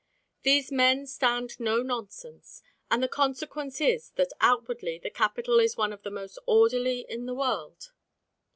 These 0.41 0.71
men 0.71 1.05
stand 1.05 1.59
no 1.59 1.83
nonsense, 1.83 2.63
and 2.89 3.03
the 3.03 3.07
consequence 3.07 3.79
is 3.79 4.09
that 4.15 4.33
outwardly 4.41 4.97
the 4.97 5.11
capital 5.11 5.59
is 5.59 5.77
one 5.77 5.93
of 5.93 6.01
the 6.01 6.09
most 6.09 6.39
orderly 6.47 7.05
in 7.07 7.27
the 7.27 7.35
world. 7.35 7.91